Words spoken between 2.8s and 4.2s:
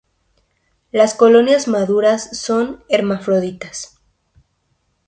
hermafroditas.